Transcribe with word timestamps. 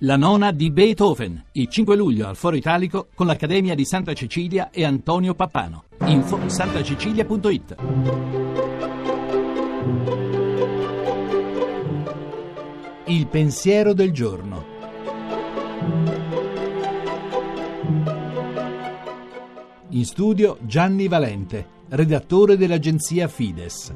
La 0.00 0.16
nona 0.16 0.52
di 0.52 0.70
Beethoven, 0.70 1.42
il 1.52 1.68
5 1.68 1.96
luglio 1.96 2.28
al 2.28 2.36
Foro 2.36 2.54
Italico 2.54 3.08
con 3.14 3.26
l'Accademia 3.26 3.74
di 3.74 3.86
Santa 3.86 4.12
Cecilia 4.12 4.68
e 4.68 4.84
Antonio 4.84 5.32
Pappano. 5.32 5.84
Info 6.04 6.38
santacecilia.it 6.46 7.76
Il 13.06 13.26
pensiero 13.28 13.94
del 13.94 14.12
giorno. 14.12 14.64
In 19.88 20.04
studio 20.04 20.58
Gianni 20.60 21.08
Valente, 21.08 21.66
redattore 21.88 22.58
dell'agenzia 22.58 23.28
Fides. 23.28 23.94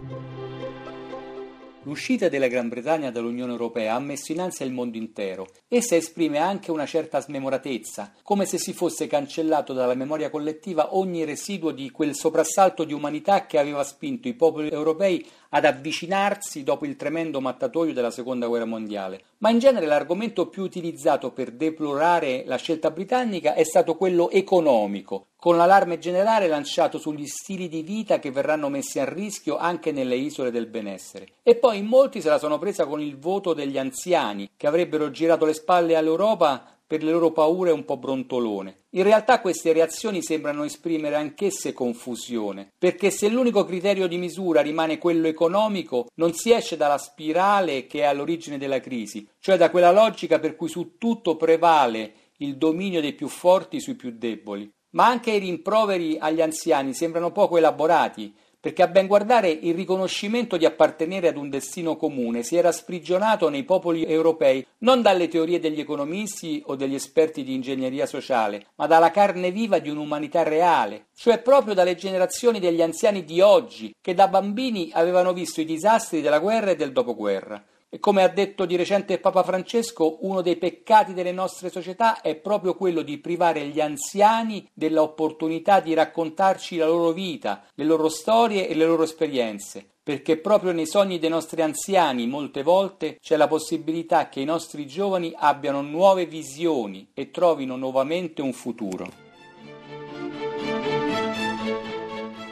L'uscita 1.85 2.29
della 2.29 2.47
Gran 2.47 2.69
Bretagna 2.69 3.11
dall'Unione 3.11 3.53
Europea 3.53 3.95
ha 3.95 4.01
messo 4.01 4.33
in 4.33 4.41
ansia 4.41 4.67
il 4.67 4.73
mondo 4.73 4.99
intero. 4.99 5.47
Essa 5.67 5.97
esprime 5.97 6.37
anche 6.37 6.71
una 6.71 6.85
certa 6.85 7.23
smemoratezza, 7.23 8.13
come 8.23 8.45
se 8.45 8.59
si 8.59 8.75
fosse 8.75 9.07
cancellato 9.07 9.73
dalla 9.73 9.95
memoria 9.95 10.29
collettiva 10.29 10.95
ogni 10.95 11.25
residuo 11.25 11.71
di 11.71 11.91
quel 11.91 12.15
soprassalto 12.15 12.85
di 12.85 12.93
umanità 12.93 13.47
che 13.47 13.59
aveva 13.59 13.83
spinto 13.83 14.29
i 14.29 14.35
popoli 14.35 14.69
europei 14.69 15.27
ad 15.49 15.65
avvicinarsi 15.65 16.65
dopo 16.65 16.85
il 16.85 16.97
tremendo 16.97 17.41
mattatoio 17.41 17.95
della 17.95 18.11
Seconda 18.11 18.47
Guerra 18.47 18.67
Mondiale. 18.67 19.23
Ma 19.43 19.49
in 19.49 19.59
genere 19.59 19.87
l'argomento 19.87 20.49
più 20.49 20.63
utilizzato 20.63 21.33
per 21.33 21.53
deplorare 21.53 22.43
la 22.45 22.57
scelta 22.57 22.91
britannica 22.91 23.55
è 23.55 23.65
stato 23.65 23.97
quello 23.97 24.29
economico, 24.29 25.29
con 25.37 25.57
l'allarme 25.57 25.99
generale 25.99 26.47
lanciato 26.47 26.99
sugli 26.99 27.27
stili 27.27 27.67
di 27.67 27.81
vita 27.81 28.19
che 28.19 28.31
verranno 28.31 28.69
messi 28.69 28.99
a 28.99 29.11
rischio 29.11 29.57
anche 29.57 29.93
nelle 29.93 30.17
isole 30.17 30.51
del 30.51 30.67
benessere. 30.67 31.29
E 31.43 31.57
poi 31.57 31.79
in 31.79 31.87
molti 31.87 32.21
se 32.21 32.29
la 32.29 32.39
sono 32.39 32.59
presa 32.59 32.85
con 32.85 33.01
il 33.01 33.17
voto 33.19 33.55
degli 33.55 33.79
anziani, 33.79 34.51
che 34.59 34.67
avrebbero 34.67 35.11
girato 35.11 35.47
le 35.47 35.55
spalle 35.55 35.97
all'Europa 35.97 36.77
per 36.91 37.05
le 37.05 37.13
loro 37.13 37.31
paure 37.31 37.71
un 37.71 37.85
po' 37.85 37.99
brontolone. 37.99 38.87
In 38.95 39.05
realtà 39.05 39.41
queste 39.41 39.73
reazioni 39.73 40.25
sembrano 40.25 40.65
esprimere 40.65 41.15
anch'esse 41.15 41.73
confusione, 41.73 42.73
perché 42.77 43.13
se 43.13 43.29
l'unico 43.29 43.65
criterio 43.65 44.09
di 44.09 44.19
misura 44.19 44.61
rimane 44.61 44.99
quello 44.99 45.29
economico, 45.29 46.09
non 46.17 46.33
si 46.33 46.51
esce 46.51 46.77
dalla 46.77 46.99
spirale 46.99 47.87
che 47.87 48.01
è 48.01 48.07
all'origine 48.07 48.59
della 48.59 48.81
crisi, 48.81 49.25
cioè 49.39 49.57
da 49.57 49.71
quella 49.71 49.93
logica 49.93 50.41
per 50.41 50.57
cui 50.57 50.69
su 50.69 50.97
tutto 50.99 51.37
prevale 51.37 52.13
il 52.39 52.57
dominio 52.57 53.01
dei 53.01 53.13
più 53.13 53.29
forti 53.29 53.79
sui 53.79 53.95
più 53.95 54.11
deboli. 54.19 54.69
Ma 54.95 55.07
anche 55.07 55.31
i 55.31 55.39
rimproveri 55.39 56.17
agli 56.19 56.41
anziani 56.41 56.93
sembrano 56.93 57.31
poco 57.31 57.57
elaborati, 57.57 58.35
perché 58.61 58.83
a 58.83 58.89
ben 58.89 59.07
guardare 59.07 59.49
il 59.49 59.75
riconoscimento 59.75 60.59
di 60.59 60.67
appartenere 60.67 61.29
ad 61.29 61.37
un 61.37 61.49
destino 61.49 61.97
comune 61.97 62.43
si 62.43 62.57
era 62.57 62.71
sprigionato 62.71 63.49
nei 63.49 63.65
popoli 63.65 64.05
europei 64.05 64.65
non 64.79 65.01
dalle 65.01 65.29
teorie 65.29 65.59
degli 65.59 65.81
economisti 65.81 66.63
o 66.67 66.77
degli 66.77 66.95
esperti 66.95 67.43
di 67.43 67.55
ingegneria 67.55 68.05
sociale, 68.05 68.67
ma 68.77 68.87
dalla 68.87 69.11
carne 69.11 69.51
viva 69.51 69.79
di 69.79 69.89
un'umanità 69.89 70.43
reale, 70.43 71.07
cioè 71.17 71.41
proprio 71.41 71.73
dalle 71.73 71.95
generazioni 71.95 72.61
degli 72.61 72.83
anziani 72.83 73.25
di 73.25 73.41
oggi, 73.41 73.95
che 74.01 74.13
da 74.15 74.29
bambini 74.29 74.91
avevano 74.93 75.33
visto 75.33 75.61
i 75.61 75.65
disastri 75.65 76.21
della 76.21 76.39
guerra 76.39 76.73
e 76.73 76.77
del 76.77 76.93
dopoguerra. 76.93 77.65
E 77.93 77.99
come 77.99 78.23
ha 78.23 78.29
detto 78.29 78.67
di 78.67 78.77
recente 78.77 79.19
Papa 79.19 79.43
Francesco, 79.43 80.19
uno 80.21 80.43
dei 80.43 80.55
peccati 80.55 81.13
delle 81.13 81.33
nostre 81.33 81.71
società 81.71 82.21
è 82.21 82.37
proprio 82.37 82.77
quello 82.77 83.03
di 83.03 83.19
privare 83.19 83.67
gli 83.67 83.81
anziani 83.81 84.65
dell'opportunità 84.73 85.81
di 85.81 85.93
raccontarci 85.93 86.77
la 86.77 86.87
loro 86.87 87.11
vita, 87.11 87.65
le 87.75 87.85
loro 87.85 88.09
storie 88.09 88.69
e 88.69 88.77
le 88.77 88.87
loro 88.87 89.03
esperienze, 89.03 89.85
perché 90.05 90.37
proprio 90.37 90.71
nei 90.71 90.87
sogni 90.87 91.19
dei 91.19 91.31
nostri 91.31 91.63
anziani 91.63 92.29
molte 92.29 92.63
volte 92.63 93.19
c'è 93.21 93.37
la 93.37 93.49
possibilità 93.49 94.29
che 94.29 94.39
i 94.39 94.45
nostri 94.45 94.87
giovani 94.87 95.33
abbiano 95.37 95.83
nuove 95.83 96.27
visioni 96.27 97.11
e 97.13 97.33
trovino 97.33 97.75
nuovamente 97.75 98.41
un 98.41 98.53
futuro. 98.53 99.30